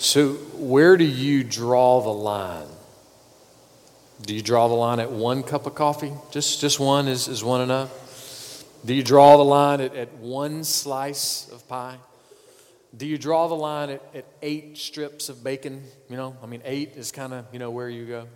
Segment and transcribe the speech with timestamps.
[0.00, 2.68] So, where do you draw the line?
[4.22, 6.12] Do you draw the line at one cup of coffee?
[6.30, 8.64] Just, just one is, is one enough?
[8.84, 11.96] Do you draw the line at, at one slice of pie?
[12.96, 15.82] Do you draw the line at, at eight strips of bacon?
[16.08, 18.28] You know, I mean, eight is kind of, you know, where you go.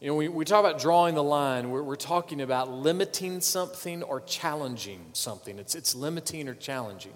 [0.00, 4.04] You know, we, we talk about drawing the line, we're, we're talking about limiting something
[4.04, 5.58] or challenging something.
[5.58, 7.14] It's, it's limiting or challenging.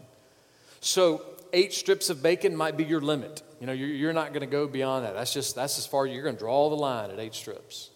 [0.80, 3.42] So, eight strips of bacon might be your limit.
[3.60, 5.14] You know, you're, you're not going to go beyond that.
[5.14, 7.90] That's just, that's as far, you're going to draw the line at eight strips.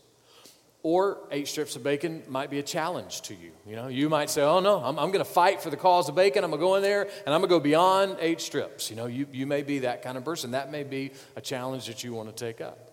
[0.83, 3.53] Or eight strips of bacon might be a challenge to you.
[3.67, 6.09] You know, you might say, oh no, I'm, I'm going to fight for the cause
[6.09, 6.43] of bacon.
[6.43, 8.89] I'm going to go in there and I'm going to go beyond eight strips.
[8.89, 10.53] You know, you, you may be that kind of person.
[10.53, 12.91] That may be a challenge that you want to take up.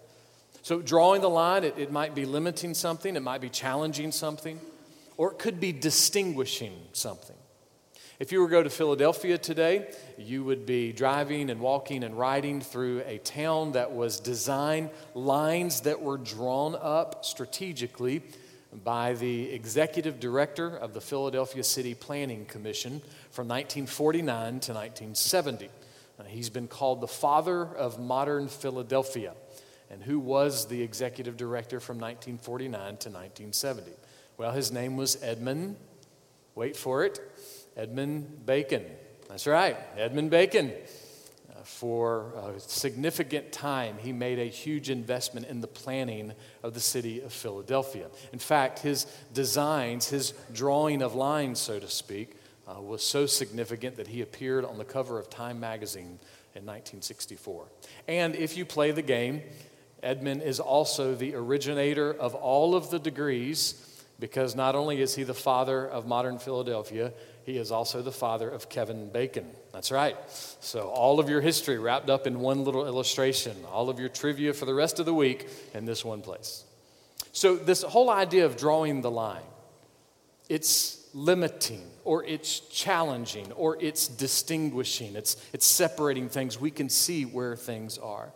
[0.64, 4.60] So, drawing the line, it, it might be limiting something, it might be challenging something,
[5.16, 7.37] or it could be distinguishing something.
[8.20, 12.18] If you were to go to Philadelphia today, you would be driving and walking and
[12.18, 18.24] riding through a town that was designed, lines that were drawn up strategically
[18.84, 25.70] by the executive director of the Philadelphia City Planning Commission from 1949 to 1970.
[26.20, 29.36] Uh, he's been called the father of modern Philadelphia.
[29.92, 33.92] And who was the executive director from 1949 to 1970?
[34.38, 35.76] Well, his name was Edmund,
[36.56, 37.20] wait for it,
[37.78, 38.84] Edmund Bacon.
[39.30, 40.74] That's right, Edmund Bacon.
[41.52, 46.34] Uh, for a significant time, he made a huge investment in the planning
[46.64, 48.08] of the city of Philadelphia.
[48.34, 52.32] In fact, his designs, his drawing of lines, so to speak,
[52.68, 56.20] uh, was so significant that he appeared on the cover of Time magazine
[56.56, 57.68] in 1964.
[58.08, 59.44] And if you play the game,
[60.02, 63.84] Edmund is also the originator of all of the degrees
[64.20, 67.14] because not only is he the father of modern Philadelphia,
[67.48, 69.50] he is also the father of Kevin Bacon.
[69.72, 70.18] That's right.
[70.60, 74.52] So, all of your history wrapped up in one little illustration, all of your trivia
[74.52, 76.66] for the rest of the week in this one place.
[77.32, 79.46] So, this whole idea of drawing the line,
[80.50, 86.60] it's limiting or it's challenging or it's distinguishing, it's, it's separating things.
[86.60, 88.34] We can see where things are.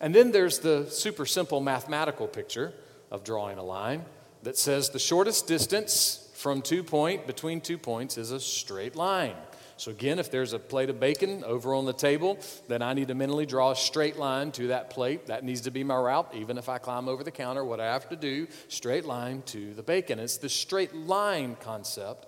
[0.00, 2.72] And then there's the super simple mathematical picture
[3.12, 4.06] of drawing a line
[4.42, 9.34] that says the shortest distance from two point between two points is a straight line.
[9.76, 12.38] So again, if there's a plate of bacon over on the table,
[12.68, 15.26] then I need to mentally draw a straight line to that plate.
[15.26, 17.86] That needs to be my route, even if I climb over the counter, what I
[17.86, 20.20] have to do, straight line to the bacon.
[20.20, 22.26] It's the straight line concept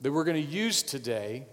[0.00, 1.46] that we're going to use today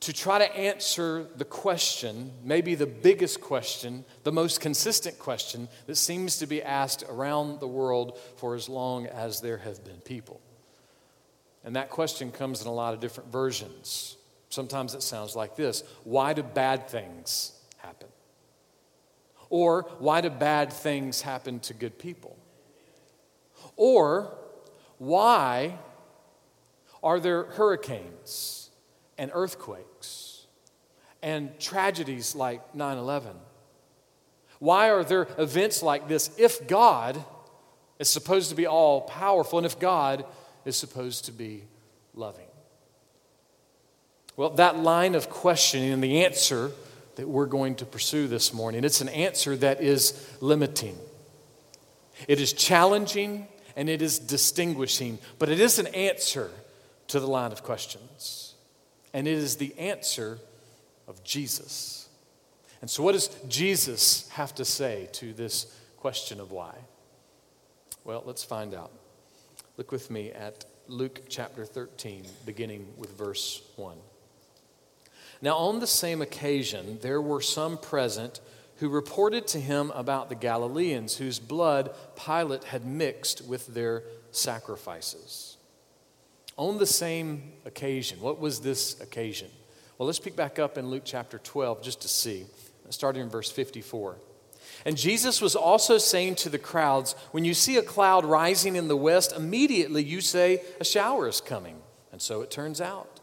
[0.00, 5.96] to try to answer the question, maybe the biggest question, the most consistent question that
[5.96, 10.40] seems to be asked around the world for as long as there have been people.
[11.66, 14.16] And that question comes in a lot of different versions.
[14.48, 18.08] Sometimes it sounds like this Why do bad things happen?
[19.50, 22.38] Or, why do bad things happen to good people?
[23.76, 24.34] Or,
[24.96, 25.78] why
[27.02, 28.66] are there hurricanes?
[29.18, 30.46] and earthquakes
[31.22, 33.32] and tragedies like 9 11?
[34.58, 37.22] Why are there events like this if God
[37.98, 40.24] is supposed to be all powerful and if God
[40.66, 41.64] is supposed to be
[42.14, 42.46] loving?
[44.36, 46.70] Well, that line of questioning and the answer
[47.16, 50.98] that we're going to pursue this morning, it's an answer that is limiting.
[52.28, 56.50] It is challenging and it is distinguishing, but it is an answer
[57.08, 58.54] to the line of questions
[59.14, 60.38] and it is the answer
[61.08, 62.08] of Jesus.
[62.82, 66.74] And so, what does Jesus have to say to this question of why?
[68.04, 68.92] Well, let's find out.
[69.76, 73.96] Look with me at Luke chapter 13, beginning with verse 1.
[75.42, 78.40] Now, on the same occasion, there were some present
[78.76, 85.56] who reported to him about the Galileans whose blood Pilate had mixed with their sacrifices
[86.56, 88.20] on the same occasion.
[88.20, 89.48] What was this occasion?
[89.98, 92.46] Well, let's pick back up in Luke chapter 12 just to see,
[92.90, 94.16] starting in verse 54.
[94.86, 98.86] And Jesus was also saying to the crowds, When you see a cloud rising in
[98.86, 101.82] the west, immediately you say, A shower is coming.
[102.12, 103.18] And so it turns out.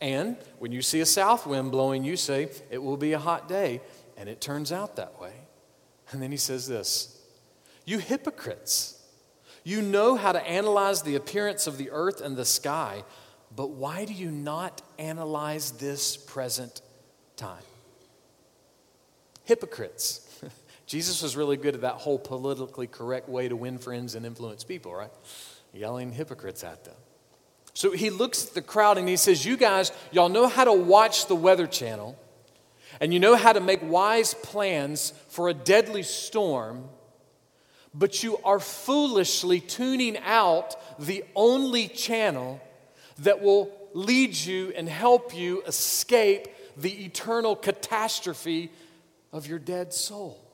[0.00, 3.48] And when you see a south wind blowing, you say, It will be a hot
[3.48, 3.80] day.
[4.16, 5.32] And it turns out that way.
[6.12, 7.20] And then he says this
[7.84, 8.94] You hypocrites.
[9.64, 13.02] You know how to analyze the appearance of the earth and the sky,
[13.54, 16.82] but why do you not analyze this present
[17.36, 17.64] time?
[19.42, 20.27] Hypocrites.
[20.88, 24.64] Jesus was really good at that whole politically correct way to win friends and influence
[24.64, 25.10] people, right?
[25.74, 26.94] Yelling hypocrites at them.
[27.74, 30.72] So he looks at the crowd and he says, You guys, y'all know how to
[30.72, 32.18] watch the Weather Channel.
[33.02, 36.88] and you know how to make wise plans for a deadly storm,
[37.92, 42.62] but you are foolishly tuning out the only channel
[43.18, 46.48] that will lead you and help you escape
[46.78, 48.70] the eternal catastrophe
[49.32, 50.47] of your dead soul.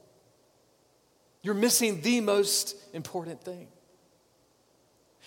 [1.44, 3.68] You're missing the most important thing.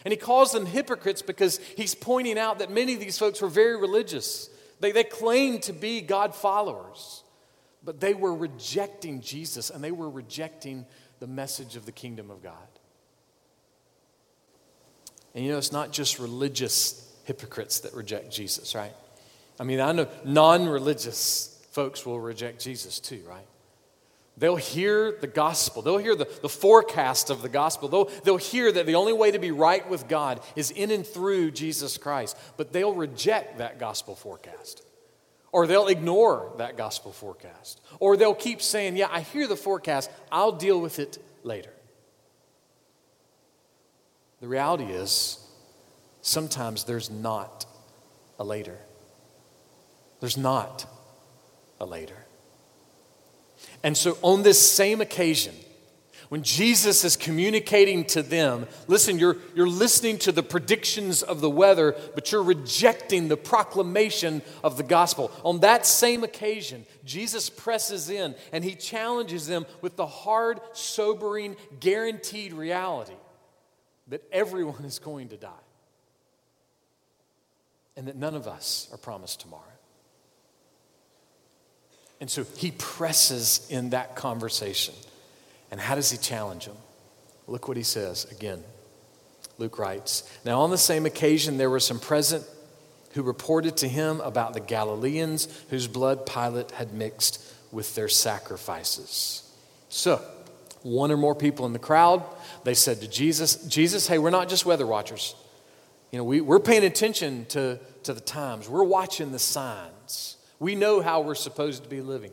[0.03, 3.47] And he calls them hypocrites because he's pointing out that many of these folks were
[3.47, 4.49] very religious.
[4.79, 7.23] They, they claimed to be God followers,
[7.83, 10.87] but they were rejecting Jesus and they were rejecting
[11.19, 12.55] the message of the kingdom of God.
[15.35, 18.93] And you know, it's not just religious hypocrites that reject Jesus, right?
[19.59, 23.45] I mean, I know non religious folks will reject Jesus too, right?
[24.37, 25.81] They'll hear the gospel.
[25.81, 27.89] They'll hear the, the forecast of the gospel.
[27.89, 31.05] They'll, they'll hear that the only way to be right with God is in and
[31.05, 32.37] through Jesus Christ.
[32.55, 34.83] But they'll reject that gospel forecast.
[35.51, 37.81] Or they'll ignore that gospel forecast.
[37.99, 40.11] Or they'll keep saying, Yeah, I hear the forecast.
[40.31, 41.73] I'll deal with it later.
[44.39, 45.39] The reality is,
[46.21, 47.65] sometimes there's not
[48.37, 48.77] a later.
[50.19, 50.85] There's not
[51.79, 52.26] a later.
[53.83, 55.53] And so, on this same occasion,
[56.29, 61.49] when Jesus is communicating to them, listen, you're, you're listening to the predictions of the
[61.49, 65.31] weather, but you're rejecting the proclamation of the gospel.
[65.45, 71.55] On that same occasion, Jesus presses in and he challenges them with the hard, sobering,
[71.79, 73.15] guaranteed reality
[74.09, 75.49] that everyone is going to die
[77.95, 79.63] and that none of us are promised tomorrow.
[82.19, 84.95] And so he presses in that conversation.
[85.71, 86.75] And how does he challenge him?
[87.47, 88.63] Look what he says again.
[89.57, 92.45] Luke writes Now, on the same occasion, there were some present
[93.13, 99.43] who reported to him about the Galileans whose blood Pilate had mixed with their sacrifices.
[99.89, 100.21] So,
[100.83, 102.23] one or more people in the crowd,
[102.63, 105.35] they said to Jesus, Jesus, hey, we're not just weather watchers.
[106.11, 110.36] You know, we, we're paying attention to, to the times, we're watching the signs.
[110.59, 112.31] We know how we're supposed to be living.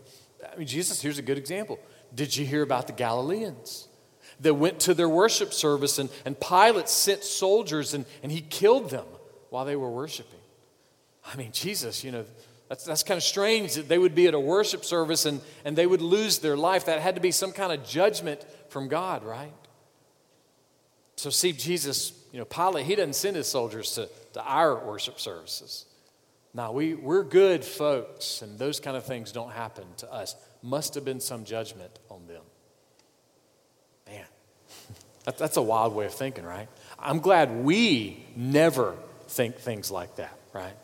[0.53, 1.79] I mean, Jesus, here's a good example.
[2.15, 3.89] Did you hear about the Galileans
[4.41, 8.91] that went to their worship service and, and Pilate sent soldiers and, and he killed
[8.91, 9.07] them
[9.51, 10.41] while they were worshiping?
[11.25, 12.25] I mean, Jesus, you know,
[12.69, 15.77] that's, that's kind of strange that they would be at a worship service and, and
[15.77, 16.87] they would lose their life.
[16.87, 19.53] That had to be some kind of judgment from God, right?
[21.17, 25.21] So, see, Jesus, you know, Pilate, he doesn't send his soldiers to, to our worship
[25.21, 25.87] services.
[26.57, 30.37] Now, we, we're good folks, and those kind of things don't happen to us.
[30.63, 32.43] Must have been some judgment on them.
[34.07, 34.25] Man,
[35.25, 36.69] that, that's a wild way of thinking, right?
[36.97, 38.95] I'm glad we never
[39.27, 40.75] think things like that, right?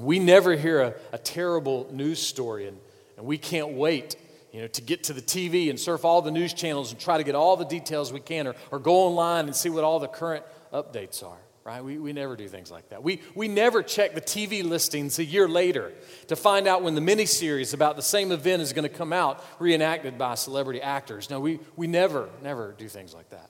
[0.00, 2.78] We never hear a, a terrible news story, and,
[3.18, 4.16] and we can't wait
[4.50, 7.18] you know, to get to the TV and surf all the news channels and try
[7.18, 10.00] to get all the details we can, or, or go online and see what all
[10.00, 11.82] the current updates are right?
[11.82, 13.02] We, we never do things like that.
[13.02, 15.92] We, we never check the TV listings a year later
[16.28, 19.42] to find out when the miniseries about the same event is going to come out,
[19.58, 21.30] reenacted by celebrity actors.
[21.30, 23.48] No, we, we never, never do things like that.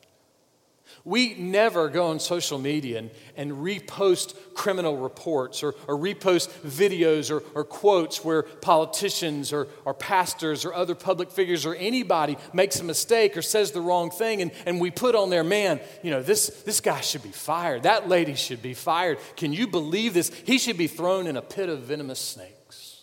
[1.07, 7.31] We never go on social media and, and repost criminal reports or, or repost videos
[7.31, 12.81] or, or quotes where politicians or, or pastors or other public figures or anybody makes
[12.81, 14.41] a mistake or says the wrong thing.
[14.41, 17.83] And, and we put on there, man, you know, this, this guy should be fired.
[17.83, 19.19] That lady should be fired.
[19.37, 20.33] Can you believe this?
[20.47, 23.03] He should be thrown in a pit of venomous snakes.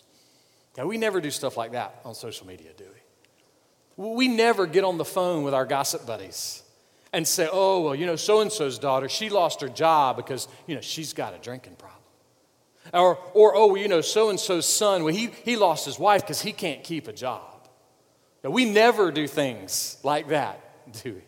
[0.76, 2.84] Now, we never do stuff like that on social media, do
[3.96, 4.14] we?
[4.14, 6.64] We never get on the phone with our gossip buddies
[7.12, 10.48] and say, oh, well, you know, so and so's daughter, she lost her job because,
[10.66, 11.98] you know, she's got a drinking problem.
[12.92, 15.98] Or, or oh, well, you know, so and so's son, well, he, he lost his
[15.98, 17.68] wife because he can't keep a job.
[18.42, 20.60] Now, we never do things like that,
[21.02, 21.22] do we?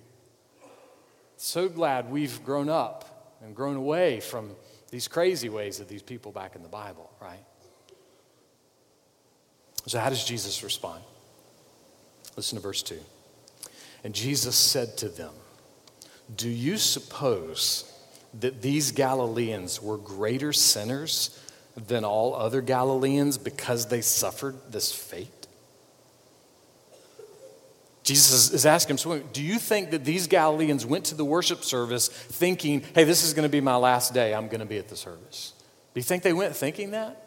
[1.37, 4.53] So glad we've grown up and grown away from
[4.91, 7.45] these crazy ways of these people back in the Bible, right?
[9.87, 11.03] So, how does Jesus respond?
[12.37, 12.99] Listen to verse 2.
[14.03, 15.33] And Jesus said to them,
[16.35, 17.91] do you suppose
[18.41, 21.39] that these Galileans were greater sinners
[21.77, 25.29] than all other Galileans because they suffered this fate?
[28.03, 32.09] Jesus is asking him, do you think that these Galileans went to the worship service
[32.09, 34.89] thinking, hey, this is going to be my last day, I'm going to be at
[34.89, 35.55] the service?
[35.95, 37.21] Do you think they went thinking that?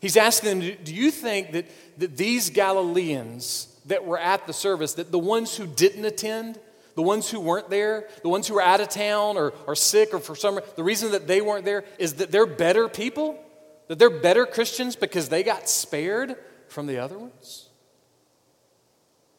[0.00, 1.66] He's asking them, do you think that,
[1.98, 6.58] that these Galileans that were at the service, that the ones who didn't attend,
[7.00, 10.12] the ones who weren't there, the ones who were out of town or, or sick
[10.12, 13.42] or for some reason the reason that they weren't there is that they're better people
[13.88, 16.36] That they're better Christians because they got spared
[16.68, 17.70] from the other ones?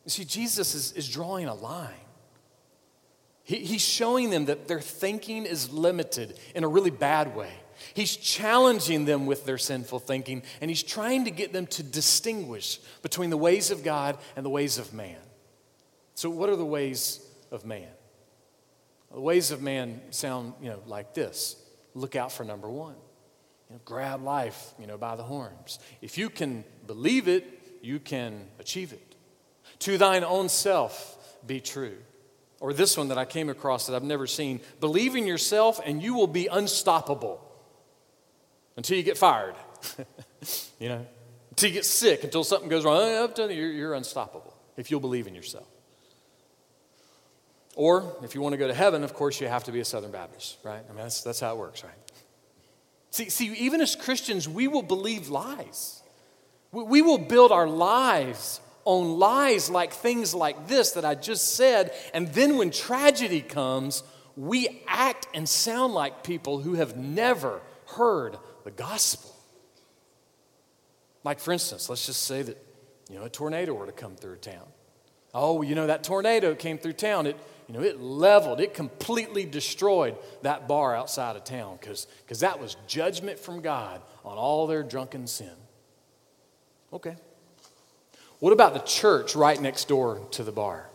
[0.06, 2.08] You see, Jesus is, is drawing a line.
[3.44, 7.54] He, he's showing them that their thinking is limited in a really bad way.
[7.94, 12.80] He's challenging them with their sinful thinking, and he's trying to get them to distinguish
[13.04, 15.22] between the ways of God and the ways of man.
[16.16, 17.90] So, what are the ways of man?
[19.14, 21.56] The ways of man sound, you know, like this.
[21.94, 22.96] Look out for number one.
[23.70, 25.80] You know, grab life, you know, by the horns.
[26.02, 27.46] If you can believe it,
[27.82, 29.16] you can achieve it.
[29.80, 31.98] To thine own self be true.
[32.60, 34.62] Or this one that I came across that I've never seen.
[34.80, 37.44] Believe in yourself and you will be unstoppable
[38.78, 39.56] until you get fired.
[40.80, 41.06] you know,
[41.50, 42.98] until you get sick, until something goes wrong.
[43.02, 45.68] Oh, you're, you're unstoppable if you'll believe in yourself.
[47.82, 49.86] Or if you want to go to heaven, of course, you have to be a
[49.86, 50.84] Southern Baptist, right?
[50.88, 51.96] I mean, that's, that's how it works, right?
[53.10, 56.04] See, see, even as Christians, we will believe lies.
[56.72, 61.56] We, we will build our lives on lies like things like this that I just
[61.56, 61.92] said.
[62.14, 64.04] And then when tragedy comes,
[64.38, 67.62] we act and sound like people who have never
[67.96, 69.36] heard the gospel.
[71.24, 72.64] Like, for instance, let's just say that,
[73.10, 74.68] you know, a tornado were to come through town.
[75.34, 77.26] Oh, you know, that tornado came through town.
[77.26, 77.38] It,
[77.72, 82.06] you know, it leveled, it completely destroyed that bar outside of town because
[82.42, 85.54] that was judgment from God on all their drunken sin.
[86.92, 87.16] Okay.
[88.40, 90.90] What about the church right next door to the bar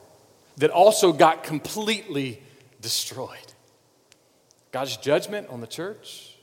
[0.58, 2.42] that also got completely
[2.82, 3.54] destroyed?
[4.70, 6.36] God's judgment on the church?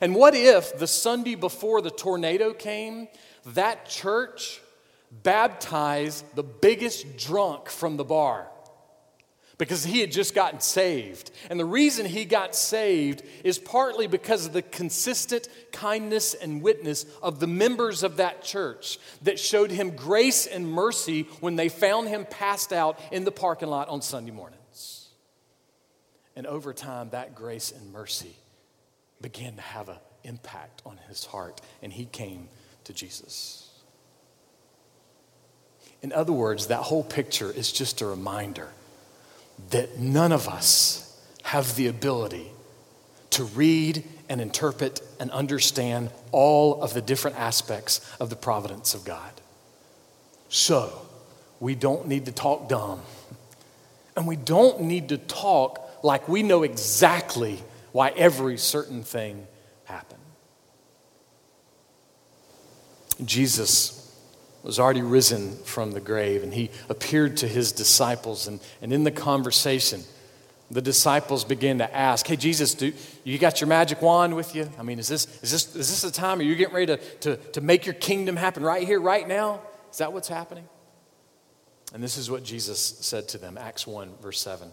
[0.00, 3.06] And what if the Sunday before the tornado came,
[3.44, 4.60] that church
[5.22, 8.48] baptized the biggest drunk from the bar?
[9.58, 11.30] Because he had just gotten saved.
[11.48, 17.06] And the reason he got saved is partly because of the consistent kindness and witness
[17.22, 22.08] of the members of that church that showed him grace and mercy when they found
[22.08, 25.08] him passed out in the parking lot on Sunday mornings.
[26.34, 28.36] And over time, that grace and mercy
[29.22, 32.48] began to have an impact on his heart, and he came
[32.84, 33.70] to Jesus.
[36.02, 38.68] In other words, that whole picture is just a reminder
[39.70, 42.50] that none of us have the ability
[43.30, 49.04] to read and interpret and understand all of the different aspects of the providence of
[49.04, 49.32] God.
[50.48, 50.92] So,
[51.60, 53.00] we don't need to talk dumb.
[54.16, 59.46] And we don't need to talk like we know exactly why every certain thing
[59.84, 60.20] happened.
[63.24, 63.95] Jesus
[64.66, 68.48] was already risen from the grave, and he appeared to his disciples.
[68.48, 70.02] And, and in the conversation,
[70.70, 72.92] the disciples began to ask, Hey, Jesus, do
[73.22, 74.68] you got your magic wand with you?
[74.78, 76.40] I mean, is this, is this, is this the time?
[76.40, 79.60] Are you getting ready to, to, to make your kingdom happen right here, right now?
[79.92, 80.68] Is that what's happening?
[81.94, 84.68] And this is what Jesus said to them Acts 1, verse 7.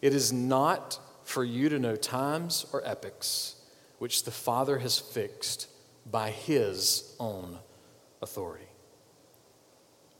[0.00, 3.56] It is not for you to know times or epochs
[3.98, 5.68] which the Father has fixed
[6.08, 7.58] by his own
[8.20, 8.66] authority.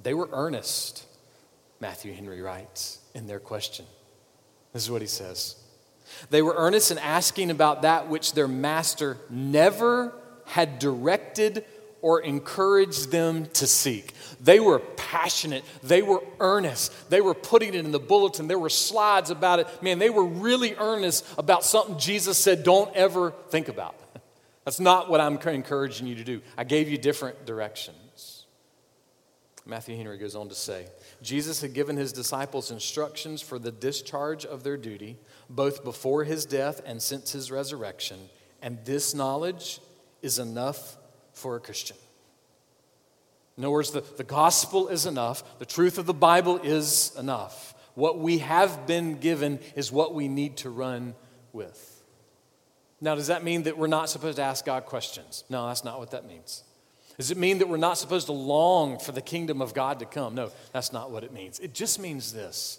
[0.03, 1.07] They were earnest,
[1.81, 3.87] Matthew Henry writes in their question.
[4.73, 5.57] This is what he says.
[6.31, 10.13] They were earnest in asking about that which their master never
[10.47, 11.65] had directed
[12.01, 14.13] or encouraged them to seek.
[14.41, 15.65] They were passionate.
[15.85, 16.93] They were earnest.
[17.11, 18.49] They were putting it in the bulletin.
[18.49, 19.83] There were slides about it.
[19.83, 23.95] Man, they were really earnest about something Jesus said, don't ever think about.
[24.65, 26.43] That's not what I'm encouraging you to do.
[26.59, 27.97] I gave you different directions.
[29.65, 30.87] Matthew Henry goes on to say
[31.23, 36.45] Jesus had given his disciples instructions for the discharge of their duty, both before his
[36.45, 38.19] death and since his resurrection,
[38.61, 39.81] and this knowledge
[40.21, 40.97] is enough
[41.33, 41.97] for a Christian.
[43.57, 47.75] In other words, the, the gospel is enough, the truth of the Bible is enough.
[47.95, 51.15] What we have been given is what we need to run
[51.53, 51.89] with.
[53.01, 55.45] Now, does that mean that we're not supposed to ask God questions?
[55.51, 56.63] No, that's not what that means.
[57.19, 60.07] Does it mean that we're not supposed to long for the kingdom of God to
[60.07, 60.35] come?
[60.35, 61.59] No, that's not what it means.
[61.59, 62.79] It just means this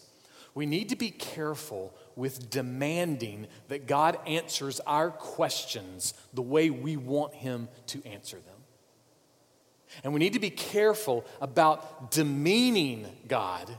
[0.56, 6.96] we need to be careful with demanding that God answers our questions the way we
[6.96, 8.54] want Him to answer them.
[10.04, 13.70] And we need to be careful about demeaning God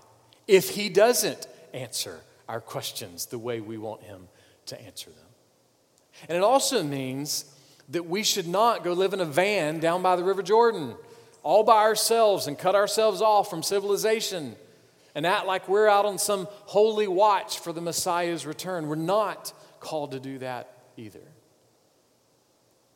[0.48, 4.28] if He doesn't answer our questions the way we want Him
[4.66, 5.18] to answer them.
[6.28, 7.44] And it also means
[7.90, 10.94] that we should not go live in a van down by the River Jordan
[11.44, 14.56] all by ourselves and cut ourselves off from civilization
[15.14, 18.88] and act like we're out on some holy watch for the Messiah's return.
[18.88, 21.20] We're not called to do that either.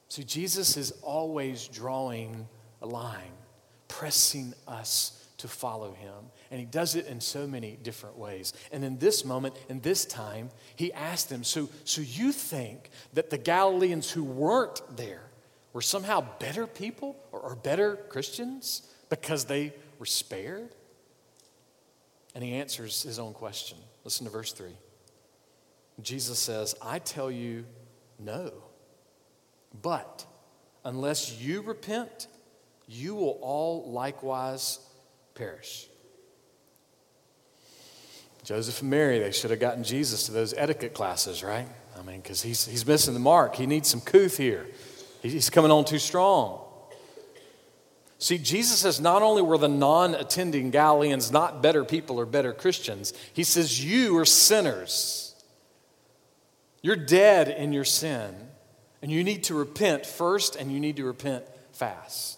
[0.09, 2.49] See, Jesus is always drawing
[2.81, 3.33] a line,
[3.87, 6.15] pressing us to follow him.
[6.51, 8.53] And he does it in so many different ways.
[8.71, 13.31] And in this moment, in this time, he asked them, So, so you think that
[13.31, 15.23] the Galileans who weren't there
[15.73, 20.69] were somehow better people or, or better Christians because they were spared?
[22.35, 23.79] And he answers his own question.
[24.05, 24.71] Listen to verse 3.
[26.03, 27.65] Jesus says, I tell you,
[28.19, 28.53] no.
[29.83, 30.25] But
[30.85, 32.29] unless you repent,
[32.87, 34.81] you will all likewise
[35.39, 35.87] perish.
[38.45, 41.69] Joseph and Mary, they should have gotten Jesus to those etiquette classes, right?
[41.99, 43.57] I mean, because he's, he's missing the mark.
[43.57, 44.67] He needs some couth here.
[45.23, 46.61] He's coming on too strong.
[48.19, 52.53] See, Jesus says not only were the non attending Galileans not better people or better
[52.53, 55.35] Christians, he says, You are sinners.
[56.83, 58.35] You're dead in your sin,
[59.03, 62.38] and you need to repent first, and you need to repent fast.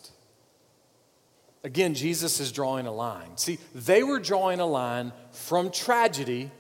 [1.63, 3.37] Again, Jesus is drawing a line.
[3.37, 6.51] See, they were drawing a line from tragedy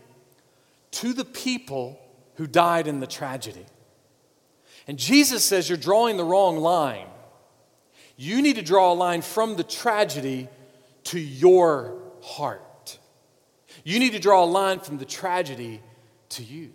[0.92, 1.98] to the people
[2.34, 3.64] who died in the tragedy.
[4.86, 7.06] And Jesus says, You're drawing the wrong line.
[8.16, 10.48] You need to draw a line from the tragedy
[11.04, 12.98] to your heart.
[13.84, 15.80] You need to draw a line from the tragedy
[16.30, 16.72] to you.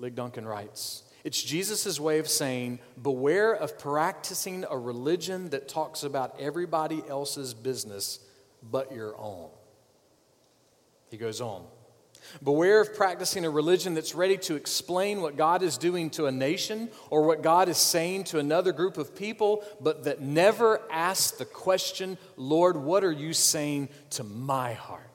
[0.00, 6.02] Ligon Duncan writes It's Jesus' way of saying, Beware of practicing a religion that talks
[6.02, 8.20] about everybody else's business
[8.62, 9.48] but your own.
[11.10, 11.64] He goes on.
[12.42, 16.32] Beware of practicing a religion that's ready to explain what God is doing to a
[16.32, 21.38] nation or what God is saying to another group of people, but that never asks
[21.38, 25.07] the question, Lord, what are you saying to my heart?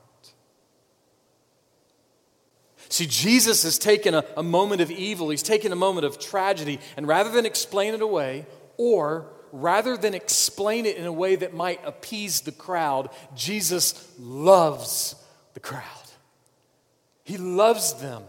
[2.94, 6.80] See, Jesus has taken a, a moment of evil, he's taken a moment of tragedy,
[6.96, 8.46] and rather than explain it away,
[8.78, 15.16] or rather than explain it in a way that might appease the crowd, Jesus loves
[15.56, 15.82] the crowd.
[17.24, 18.22] He loves them.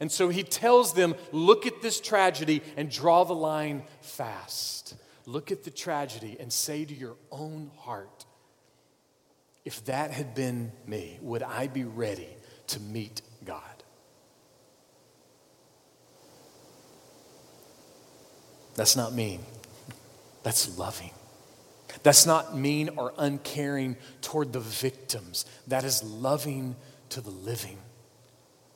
[0.00, 4.96] And so he tells them, look at this tragedy and draw the line fast.
[5.26, 8.26] Look at the tragedy and say to your own heart,
[9.64, 12.30] if that had been me, would I be ready
[12.66, 13.62] to meet God?
[18.80, 19.40] That's not mean.
[20.42, 21.10] That's loving.
[22.02, 25.44] That's not mean or uncaring toward the victims.
[25.66, 26.76] That is loving
[27.10, 27.76] to the living.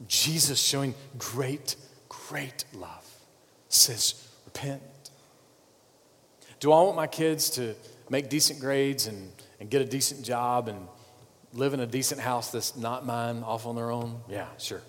[0.07, 1.77] Jesus showing great,
[2.11, 3.07] great love
[3.71, 4.83] says, repent.
[6.61, 7.75] Do I want my kids to
[8.11, 10.87] make decent grades and, and get a decent job and
[11.55, 14.21] live in a decent house that's not mine off on their own?
[14.29, 14.83] Yeah, sure.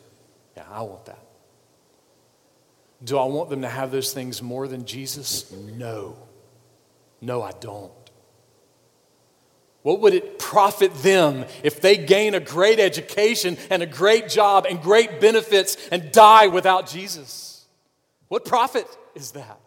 [0.57, 1.24] Yeah, I want that.
[3.03, 5.51] Do I want them to have those things more than Jesus?
[5.51, 6.15] No.
[7.21, 7.91] No, I don't.
[9.81, 14.65] What would it profit them if they gain a great education and a great job
[14.67, 17.65] and great benefits and die without Jesus?
[18.27, 19.59] What profit is that?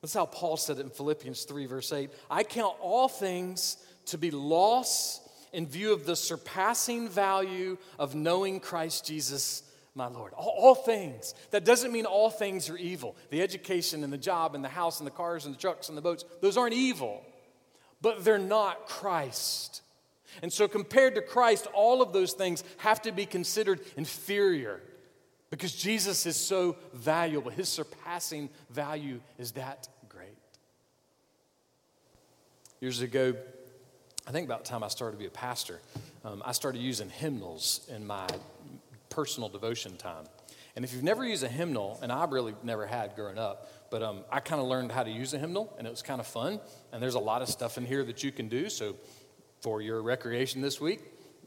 [0.00, 2.10] That's how Paul said it in Philippians 3, verse 8.
[2.30, 3.76] I count all things
[4.06, 5.20] to be loss
[5.52, 9.62] in view of the surpassing value of knowing Christ Jesus,
[9.98, 10.32] my Lord.
[10.32, 11.34] All, all, things.
[11.50, 13.16] That doesn't mean all things are evil.
[13.28, 15.98] The education and the job and the house and the cars and the trucks and
[15.98, 17.22] the boats, those aren't evil
[18.00, 19.82] but they're not Christ.
[20.42, 24.80] And so, compared to Christ, all of those things have to be considered inferior
[25.50, 27.50] because Jesus is so valuable.
[27.50, 30.28] His surpassing value is that great.
[32.80, 33.34] Years ago,
[34.26, 35.80] I think about the time I started to be a pastor,
[36.24, 38.28] um, I started using hymnals in my
[39.18, 40.24] personal devotion time.
[40.76, 44.00] And if you've never used a hymnal, and I really never had growing up, but
[44.00, 46.26] um, I kind of learned how to use a hymnal, and it was kind of
[46.28, 46.60] fun.
[46.92, 48.70] And there's a lot of stuff in here that you can do.
[48.70, 48.94] So
[49.60, 51.00] for your recreation this week,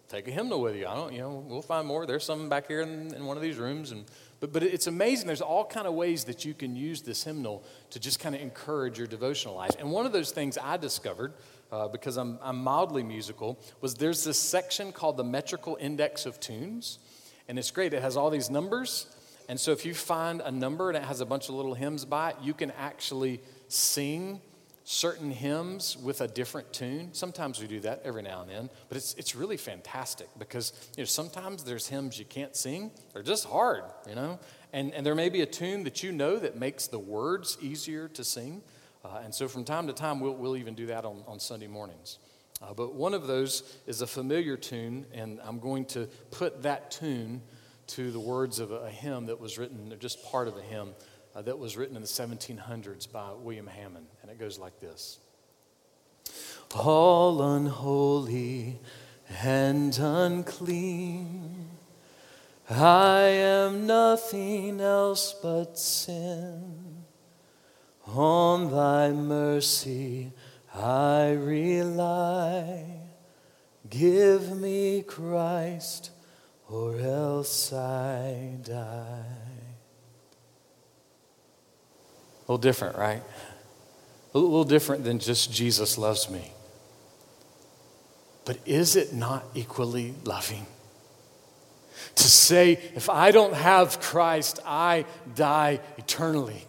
[0.09, 0.85] take a hymnal with you.
[0.85, 2.05] I don't, you know, we'll find more.
[2.05, 4.03] There's some back here in, in one of these rooms, and
[4.41, 5.27] but but it's amazing.
[5.27, 8.41] There's all kind of ways that you can use this hymnal to just kind of
[8.41, 9.75] encourage your devotional life.
[9.79, 11.33] And one of those things I discovered.
[11.71, 16.37] Uh, because I'm, I'm mildly musical, was there's this section called the Metrical Index of
[16.37, 16.99] Tunes.
[17.47, 17.93] And it's great.
[17.93, 19.07] It has all these numbers,
[19.51, 22.05] and so if you find a number and it has a bunch of little hymns
[22.05, 24.39] by it, you can actually sing
[24.83, 27.09] certain hymns with a different tune.
[27.13, 31.01] Sometimes we do that every now and then, but it's, it's really fantastic because you
[31.01, 32.91] know, sometimes there's hymns you can't sing.
[33.13, 34.39] They're just hard, you know?
[34.73, 38.07] And, and there may be a tune that you know that makes the words easier
[38.09, 38.61] to sing.
[39.03, 41.67] Uh, and so from time to time, we'll, we'll even do that on, on Sunday
[41.67, 42.19] mornings.
[42.61, 46.91] Uh, but one of those is a familiar tune, and I'm going to put that
[46.91, 47.41] tune
[47.87, 50.93] to the words of a hymn that was written, just part of a hymn
[51.35, 55.19] uh, that was written in the 1700s by William Hammond, and it goes like this
[56.75, 58.79] All unholy
[59.43, 61.67] and unclean,
[62.69, 66.77] I am nothing else but sin.
[68.07, 70.33] On thy mercy
[70.73, 72.85] I rely.
[73.89, 76.11] Give me Christ,
[76.69, 79.25] or else I die.
[82.37, 83.21] A little different, right?
[84.33, 86.53] A little different than just Jesus loves me.
[88.45, 90.65] But is it not equally loving?
[92.15, 95.05] To say, if I don't have Christ, I
[95.35, 96.65] die eternally.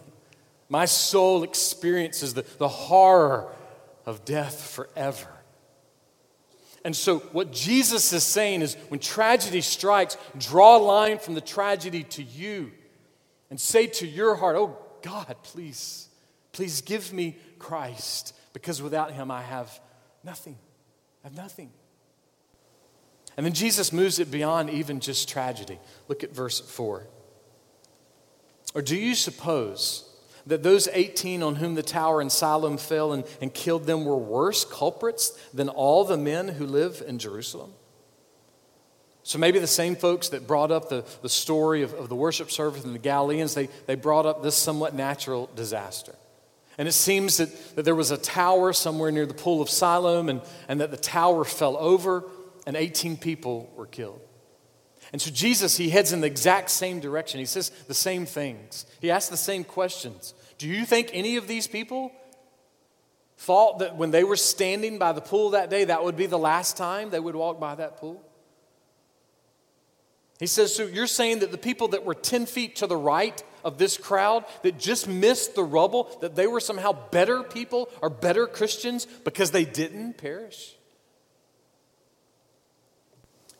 [0.69, 3.47] My soul experiences the, the horror
[4.05, 5.29] of death forever.
[6.85, 11.41] And so, what Jesus is saying is when tragedy strikes, draw a line from the
[11.41, 12.71] tragedy to you
[13.49, 16.09] and say to your heart, Oh God, please,
[16.51, 19.79] please give me Christ, because without him I have
[20.23, 20.57] nothing.
[21.23, 21.71] I have nothing.
[23.37, 25.79] And then Jesus moves it beyond even just tragedy.
[26.07, 27.07] Look at verse 4.
[28.75, 30.09] Or do you suppose
[30.45, 34.17] that those 18 on whom the tower in Siloam fell and, and killed them were
[34.17, 37.71] worse culprits than all the men who live in Jerusalem?
[39.23, 42.51] So maybe the same folks that brought up the, the story of, of the worship
[42.51, 46.13] service and the Galileans, they, they brought up this somewhat natural disaster.
[46.77, 50.27] And it seems that, that there was a tower somewhere near the pool of Siloam
[50.27, 52.25] and, and that the tower fell over
[52.67, 54.19] and 18 people were killed.
[55.13, 57.39] And so Jesus, he heads in the exact same direction.
[57.39, 58.87] He says the same things.
[58.99, 60.33] He asks the same questions.
[60.57, 62.11] Do you think any of these people
[63.37, 66.39] thought that when they were standing by the pool that day, that would be the
[66.39, 68.23] last time they would walk by that pool?
[70.39, 73.41] He says, So you're saying that the people that were 10 feet to the right
[73.63, 78.09] of this crowd that just missed the rubble, that they were somehow better people or
[78.09, 80.75] better Christians because they didn't perish?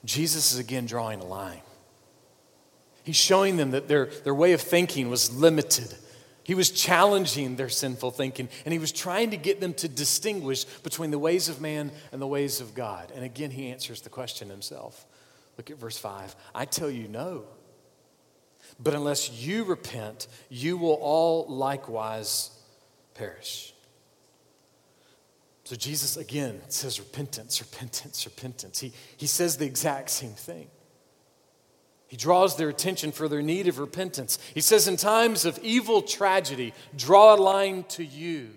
[0.05, 1.61] Jesus is again drawing a line.
[3.03, 5.93] He's showing them that their, their way of thinking was limited.
[6.43, 10.65] He was challenging their sinful thinking, and he was trying to get them to distinguish
[10.65, 13.11] between the ways of man and the ways of God.
[13.15, 15.05] And again, he answers the question himself.
[15.57, 16.35] Look at verse 5.
[16.53, 17.43] I tell you, no.
[18.79, 22.49] But unless you repent, you will all likewise
[23.13, 23.72] perish.
[25.63, 28.79] So Jesus again says repentance, repentance, repentance.
[28.79, 30.67] He, he says the exact same thing.
[32.07, 34.37] He draws their attention for their need of repentance.
[34.53, 38.51] He says, In times of evil tragedy, draw a line to you.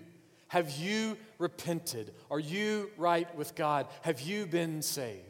[0.49, 2.13] Have you repented?
[2.29, 3.87] Are you right with God?
[4.01, 5.23] Have you been saved?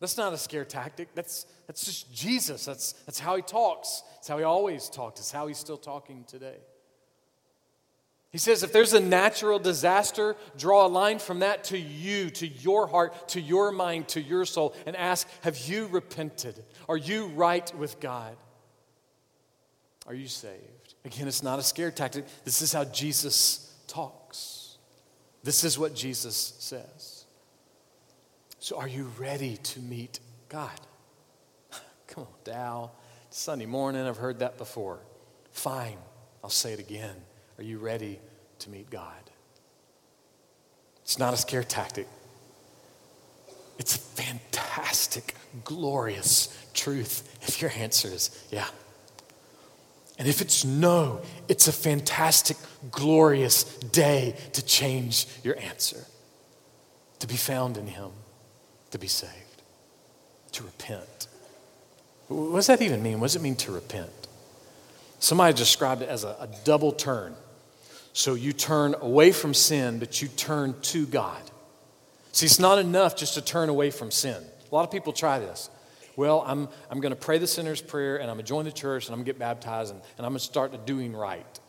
[0.00, 1.08] That's not a scare tactic.
[1.14, 2.64] That's, that's just Jesus.
[2.64, 4.02] That's, that's how he talks.
[4.18, 5.18] It's how he always talked.
[5.18, 6.58] It's how he's still talking today.
[8.30, 12.46] He says, if there's a natural disaster, draw a line from that to you, to
[12.46, 16.62] your heart, to your mind, to your soul, and ask, Have you repented?
[16.88, 18.36] Are you right with God?
[20.06, 20.94] Are you saved?
[21.04, 22.26] Again, it's not a scare tactic.
[22.44, 24.76] This is how Jesus talks.
[25.42, 27.24] This is what Jesus says.
[28.58, 30.78] So, are you ready to meet God?
[32.08, 32.90] Come on, Dow.
[33.30, 34.98] Sunday morning, I've heard that before.
[35.52, 35.96] Fine,
[36.44, 37.16] I'll say it again.
[37.58, 38.20] Are you ready
[38.60, 39.12] to meet God?
[41.02, 42.06] It's not a scare tactic.
[43.78, 48.66] It's a fantastic, glorious truth if your answer is yeah.
[50.18, 52.56] And if it's no, it's a fantastic,
[52.90, 56.04] glorious day to change your answer,
[57.20, 58.10] to be found in Him,
[58.90, 59.62] to be saved,
[60.52, 61.28] to repent.
[62.26, 63.20] What does that even mean?
[63.20, 64.10] What does it mean to repent?
[65.20, 67.34] Somebody described it as a, a double turn.
[68.12, 71.40] So you turn away from sin, but you turn to God.
[72.32, 74.42] See, it's not enough just to turn away from sin.
[74.70, 75.70] A lot of people try this.
[76.16, 78.72] Well, I'm, I'm going to pray the sinner's prayer and I'm going to join the
[78.72, 81.60] church and I'm going to get baptized and, and I'm going to start doing right.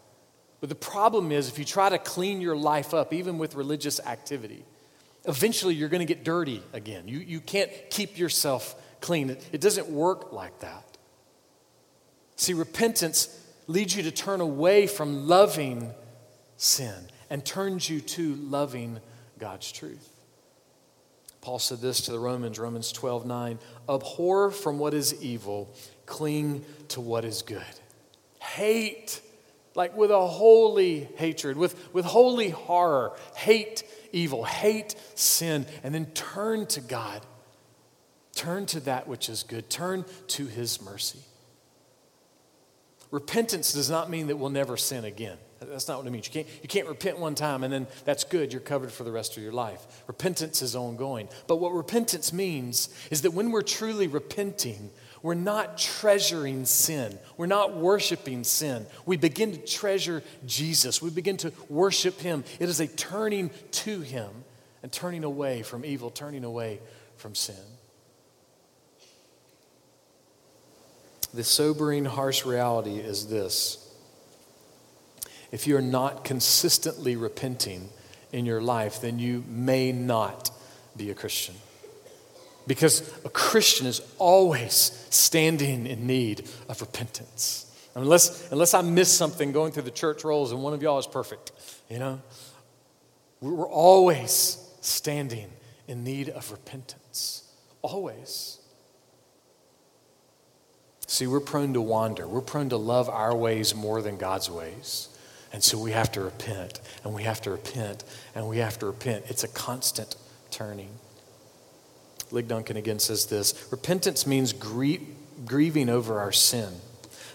[0.60, 4.00] But the problem is, if you try to clean your life up, even with religious
[4.00, 4.66] activity,
[5.26, 7.08] eventually you're going to get dirty again.
[7.08, 9.30] You, you can't keep yourself clean.
[9.30, 10.98] It, it doesn't work like that.
[12.36, 13.36] See, repentance
[13.68, 15.94] leads you to turn away from loving
[16.60, 16.94] sin
[17.30, 19.00] and turns you to loving
[19.40, 20.10] God's truth.
[21.42, 23.60] Paul said this to the Romans, Romans 12 9.
[23.88, 25.74] Abhor from what is evil,
[26.06, 27.64] cling to what is good.
[28.40, 29.22] Hate,
[29.74, 36.08] like with a holy hatred, with, with holy horror, hate evil, hate sin, and then
[36.08, 37.26] turn to God.
[38.36, 41.20] Turn to that which is good, turn to his mercy.
[43.12, 45.38] Repentance does not mean that we'll never sin again.
[45.60, 46.28] That's not what it means.
[46.28, 48.54] You can't, you can't repent one time and then that's good.
[48.54, 50.04] You're covered for the rest of your life.
[50.08, 51.28] Repentance is ongoing.
[51.48, 54.90] But what repentance means is that when we're truly repenting,
[55.22, 57.18] we're not treasuring sin.
[57.36, 58.86] We're not worshiping sin.
[59.06, 61.02] We begin to treasure Jesus.
[61.02, 62.46] We begin to worship Him.
[62.60, 64.30] It is a turning to Him
[64.82, 66.80] and turning away from evil, turning away
[67.18, 67.56] from sin.
[71.34, 73.89] The sobering, harsh reality is this
[75.52, 77.90] if you're not consistently repenting
[78.32, 80.52] in your life, then you may not
[80.96, 81.56] be a Christian.
[82.68, 84.74] Because a Christian is always
[85.10, 87.66] standing in need of repentance.
[87.96, 91.08] Unless, unless I miss something going through the church rolls and one of y'all is
[91.08, 91.52] perfect,
[91.90, 92.22] you know?
[93.42, 95.50] We're always standing
[95.88, 97.44] in need of repentance.
[97.82, 98.60] Always.
[101.08, 102.28] See, we're prone to wander.
[102.28, 105.10] We're prone to love our ways more than God's ways.
[105.52, 108.04] And so we have to repent, and we have to repent,
[108.36, 109.26] and we have to repent.
[109.30, 110.16] It's a constant
[110.52, 110.90] turning.
[112.32, 115.08] Ligon Duncan again says this repentance means grie-
[115.46, 116.74] grieving over our sin,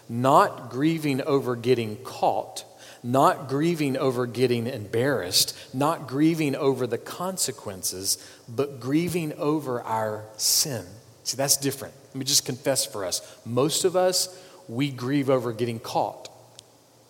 [0.08, 2.64] not grieving over getting caught,
[3.02, 8.16] not grieving over getting embarrassed, not grieving over the consequences,
[8.48, 10.86] but grieving over our sin.
[11.24, 11.94] See, that's different.
[12.08, 13.20] Let me just confess for us.
[13.44, 16.28] Most of us, we grieve over getting caught,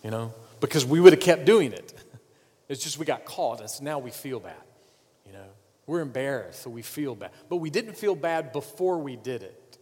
[0.03, 0.33] you know,
[0.65, 1.93] because we would have kept doing it.
[2.67, 4.55] It's just we got caught, and so now we feel bad.
[5.23, 5.45] You know,
[5.85, 7.29] we're embarrassed, so we feel bad.
[7.47, 9.77] But we didn't feel bad before we did it.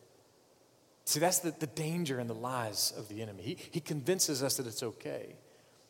[1.05, 3.41] See, that's the, the danger and the lies of the enemy.
[3.41, 5.35] He, he convinces us that it's okay.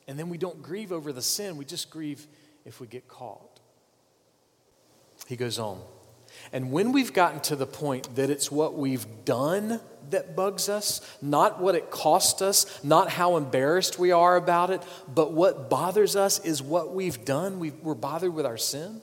[0.08, 2.28] And then we don't grieve over the sin, we just grieve
[2.66, 3.60] if we get caught.
[5.28, 5.82] He goes on.
[6.52, 11.02] And when we've gotten to the point that it's what we've done that bugs us,
[11.22, 16.16] not what it cost us, not how embarrassed we are about it, but what bothers
[16.16, 17.60] us is what we've done.
[17.60, 19.02] we are bothered with our sin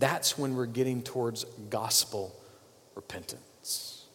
[0.00, 2.34] that's when we're getting towards gospel
[2.94, 4.06] repentance.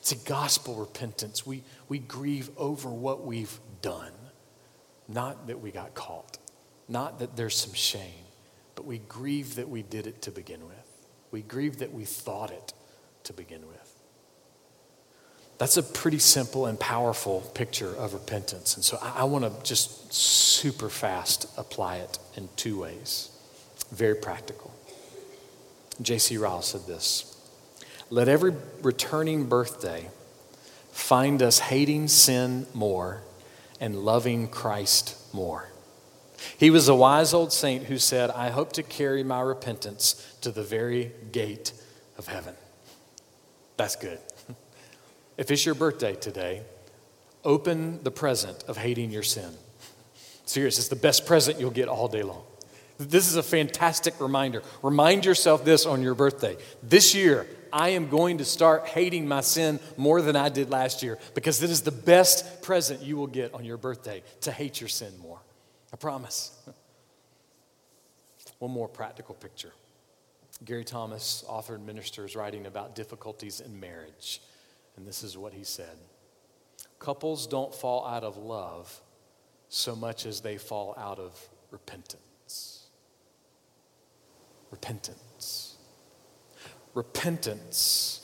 [0.00, 1.46] It's a gospel repentance.
[1.46, 4.12] We, we grieve over what we've done,
[5.08, 6.38] not that we got caught,
[6.88, 8.24] not that there's some shame,
[8.74, 10.76] but we grieve that we did it to begin with.
[11.30, 12.72] We grieve that we thought it
[13.24, 13.80] to begin with.
[15.58, 18.76] That's a pretty simple and powerful picture of repentance.
[18.76, 23.30] And so I, I want to just super fast apply it in two ways.
[23.92, 24.72] Very practical.
[26.00, 26.38] J.C.
[26.38, 27.36] Ryle said this
[28.08, 30.08] Let every returning birthday
[30.92, 33.20] find us hating sin more
[33.80, 35.68] and loving Christ more.
[36.58, 40.50] He was a wise old saint who said, I hope to carry my repentance to
[40.50, 41.72] the very gate
[42.18, 42.54] of heaven.
[43.76, 44.18] That's good.
[45.36, 46.62] If it's your birthday today,
[47.44, 49.50] open the present of hating your sin.
[50.44, 52.42] Serious, it's the best present you'll get all day long.
[52.98, 54.62] This is a fantastic reminder.
[54.82, 56.58] Remind yourself this on your birthday.
[56.82, 61.02] This year, I am going to start hating my sin more than I did last
[61.02, 64.80] year because it is the best present you will get on your birthday to hate
[64.80, 65.40] your sin more.
[65.92, 66.52] I promise.
[68.58, 69.72] One more practical picture.
[70.64, 74.42] Gary Thomas, author and minister, is writing about difficulties in marriage.
[74.96, 75.96] And this is what he said
[76.98, 79.00] Couples don't fall out of love
[79.68, 82.80] so much as they fall out of repentance
[84.70, 85.76] repentance.
[86.94, 88.20] Repentance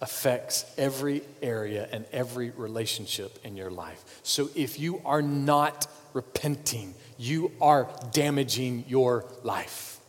[0.00, 4.20] affects every area and every relationship in your life.
[4.22, 10.00] So if you are not repenting, you are damaging your life.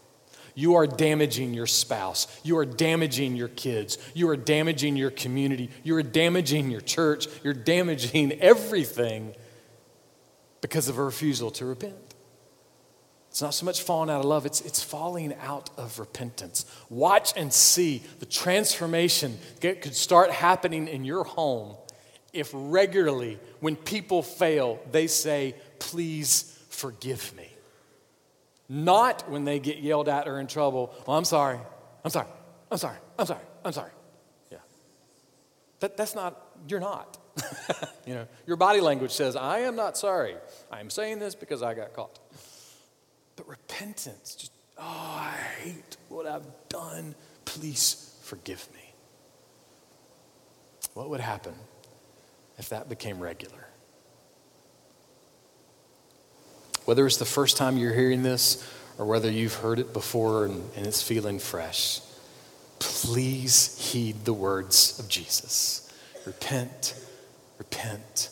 [0.56, 2.26] You are damaging your spouse.
[2.41, 3.97] You are damaging your kids.
[4.13, 5.69] You are damaging your community.
[5.84, 7.28] You are damaging your church.
[7.43, 9.34] You're damaging everything
[10.62, 11.95] because of a refusal to repent.
[13.30, 16.65] It's not so much falling out of love, it's, it's falling out of repentance.
[16.89, 21.76] Watch and see the transformation that could start happening in your home
[22.34, 26.50] if regularly, when people fail, they say, Please
[26.82, 27.48] forgive me.
[28.67, 31.60] Not when they get yelled at or in trouble, Well, I'm sorry,
[32.04, 32.28] I'm sorry,
[32.72, 33.91] I'm sorry, I'm sorry, I'm sorry.
[34.52, 34.58] Yeah.
[35.82, 37.17] That, that's not, you're not.
[38.08, 40.36] you know, your body language says, I am not sorry.
[40.72, 42.17] I'm saying this because I got caught.
[43.36, 47.13] But repentance, just, oh, I hate what I've done.
[47.46, 48.94] Please forgive me.
[50.94, 51.54] What would happen
[52.58, 53.70] if that became regular?
[56.86, 58.67] Whether it's the first time you're hearing this
[58.98, 62.02] or whether you've heard it before and, and it's feeling fresh,
[62.80, 65.94] please heed the words of Jesus.
[66.26, 66.96] Repent,
[67.58, 68.30] repent,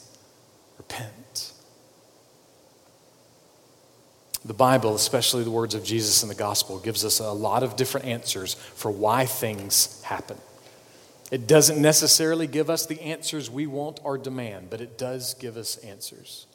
[0.77, 1.53] repent.
[4.45, 7.75] The Bible, especially the words of Jesus in the gospel, gives us a lot of
[7.75, 10.37] different answers for why things happen.
[11.29, 15.57] It doesn't necessarily give us the answers we want or demand, but it does give
[15.57, 16.47] us answers.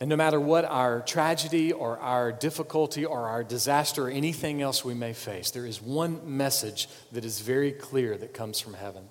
[0.00, 4.82] And no matter what our tragedy or our difficulty or our disaster or anything else
[4.82, 9.04] we may face, there is one message that is very clear that comes from heaven.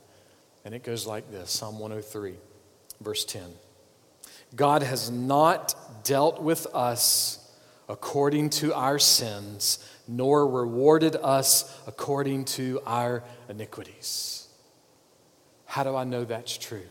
[0.66, 2.34] And it goes like this Psalm 103,
[3.02, 3.44] verse 10.
[4.56, 7.36] God has not dealt with us
[7.88, 14.48] according to our sins, nor rewarded us according to our iniquities.
[15.66, 16.88] How do I know that's true?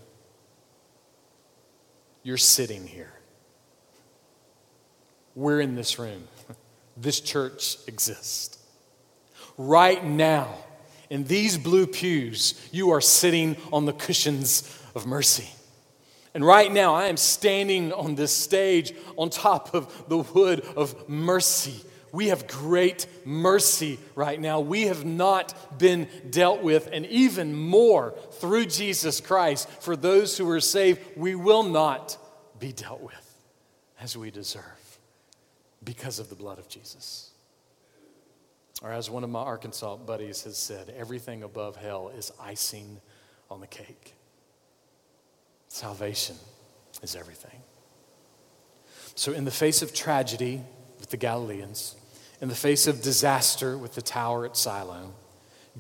[2.22, 3.17] You're sitting here.
[5.38, 6.26] We're in this room.
[6.96, 8.58] This church exists.
[9.56, 10.52] Right now,
[11.10, 15.48] in these blue pews, you are sitting on the cushions of mercy.
[16.34, 21.08] And right now, I am standing on this stage on top of the wood of
[21.08, 21.84] mercy.
[22.10, 24.58] We have great mercy right now.
[24.58, 30.50] We have not been dealt with, and even more through Jesus Christ, for those who
[30.50, 32.18] are saved, we will not
[32.58, 33.36] be dealt with
[34.00, 34.77] as we deserve
[35.88, 37.30] because of the blood of Jesus.
[38.82, 43.00] Or, as one of my Arkansas buddies has said, everything above hell is icing
[43.50, 44.14] on the cake.
[45.68, 46.36] Salvation
[47.02, 47.62] is everything.
[49.14, 50.60] So, in the face of tragedy
[50.98, 51.96] with the Galileans,
[52.42, 55.14] in the face of disaster with the tower at Siloam,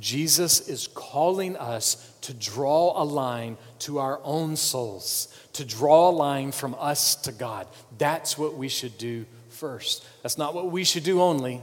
[0.00, 6.12] Jesus is calling us to draw a line to our own souls, to draw a
[6.12, 7.66] line from us to God.
[7.98, 9.26] That's what we should do
[9.58, 10.06] first.
[10.22, 11.60] That's not what we should do only.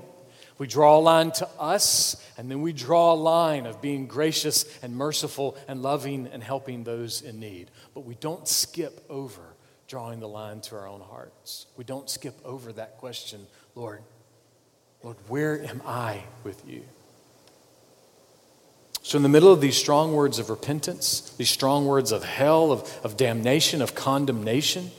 [0.57, 4.65] We draw a line to us, and then we draw a line of being gracious
[4.81, 7.71] and merciful and loving and helping those in need.
[7.93, 9.41] But we don't skip over
[9.87, 11.67] drawing the line to our own hearts.
[11.75, 14.01] We don't skip over that question, Lord,
[15.03, 16.83] Lord, where am I with you?
[19.03, 22.71] So, in the middle of these strong words of repentance, these strong words of hell,
[22.71, 24.89] of, of damnation, of condemnation,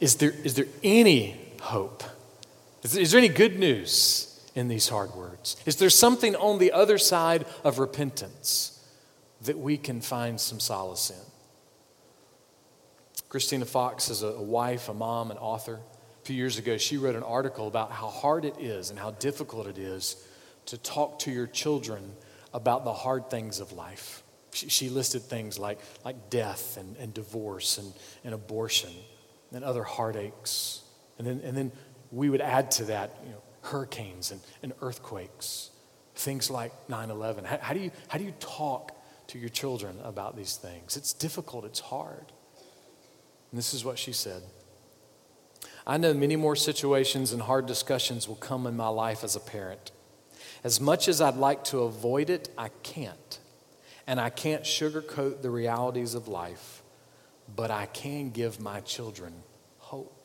[0.00, 2.02] is there, is there any hope?
[2.82, 4.30] Is, is there any good news?
[4.54, 5.56] in these hard words?
[5.66, 8.84] Is there something on the other side of repentance
[9.42, 11.16] that we can find some solace in?
[13.28, 15.80] Christina Fox is a wife, a mom, an author.
[16.22, 19.12] A few years ago, she wrote an article about how hard it is and how
[19.12, 20.16] difficult it is
[20.66, 22.12] to talk to your children
[22.52, 24.22] about the hard things of life.
[24.52, 27.92] She, she listed things like, like death and, and divorce and,
[28.24, 28.90] and abortion
[29.52, 30.82] and other heartaches.
[31.20, 31.72] And then, and then
[32.10, 35.68] we would add to that, you know, hurricanes and, and earthquakes,
[36.14, 37.44] things like 9 11.
[37.44, 38.92] How, how, do you, how do you talk
[39.26, 40.96] to your children about these things?
[40.96, 42.32] It's difficult, it's hard.
[43.50, 44.42] And this is what she said
[45.86, 49.40] I know many more situations and hard discussions will come in my life as a
[49.40, 49.90] parent.
[50.64, 53.40] As much as I'd like to avoid it, I can't.
[54.06, 56.82] And I can't sugarcoat the realities of life,
[57.54, 59.34] but I can give my children
[59.76, 60.19] hope.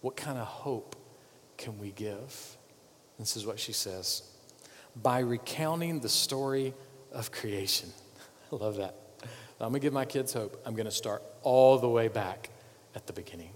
[0.00, 0.96] What kind of hope
[1.56, 2.56] can we give?
[3.18, 4.22] This is what she says
[5.00, 6.74] by recounting the story
[7.12, 7.90] of creation.
[8.52, 8.94] I love that.
[9.60, 10.60] I'm going to give my kids hope.
[10.64, 12.48] I'm going to start all the way back
[12.94, 13.50] at the beginning.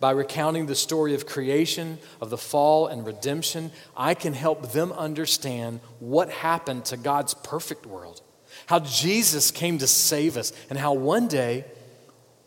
[0.00, 4.92] By recounting the story of creation, of the fall and redemption, I can help them
[4.92, 8.20] understand what happened to God's perfect world,
[8.66, 11.64] how Jesus came to save us, and how one day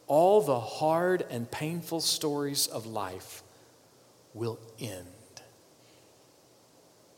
[0.08, 3.42] all the hard and painful stories of life
[4.34, 5.06] will end.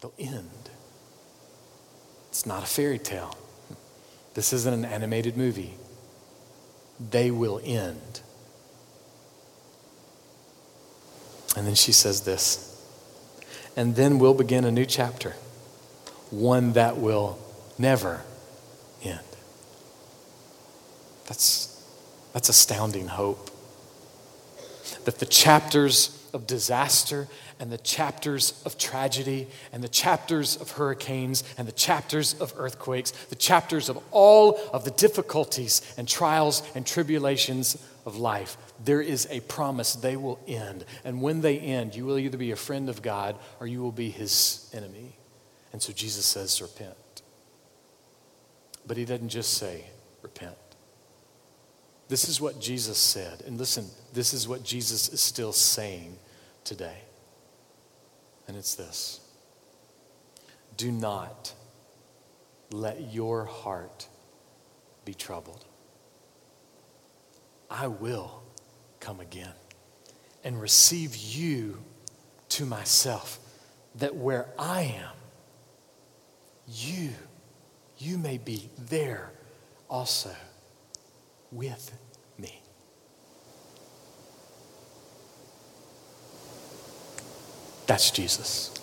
[0.01, 0.69] They'll end.
[2.29, 3.35] It's not a fairy tale.
[4.35, 5.73] This isn't an animated movie.
[6.99, 8.21] They will end.
[11.55, 12.63] And then she says this.
[13.75, 15.31] And then we'll begin a new chapter,
[16.29, 17.39] one that will
[17.79, 18.21] never
[19.03, 19.19] end.
[21.27, 21.76] That's,
[22.37, 23.49] that's astounding hope.
[25.05, 27.27] That the chapters of disaster
[27.59, 33.09] and the chapters of tragedy and the chapters of hurricanes and the chapters of earthquakes,
[33.09, 37.75] the chapters of all of the difficulties and trials and tribulations
[38.05, 38.55] of life.
[38.85, 40.85] There is a promise they will end.
[41.03, 43.91] And when they end, you will either be a friend of God or you will
[43.91, 45.17] be his enemy.
[45.73, 47.23] And so Jesus says, repent.
[48.85, 49.85] But he doesn't just say.
[52.07, 53.43] This is what Jesus said.
[53.45, 56.17] And listen, this is what Jesus is still saying
[56.63, 56.99] today.
[58.47, 59.19] And it's this
[60.77, 61.53] Do not
[62.71, 64.07] let your heart
[65.05, 65.65] be troubled.
[67.69, 68.43] I will
[68.99, 69.53] come again
[70.43, 71.83] and receive you
[72.49, 73.39] to myself,
[73.95, 75.11] that where I am,
[76.67, 77.09] you,
[77.97, 79.31] you may be there
[79.89, 80.33] also
[81.51, 81.97] with
[82.37, 82.61] me.
[87.87, 88.76] That's Jesus.